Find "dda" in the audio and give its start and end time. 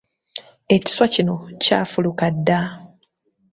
2.35-2.59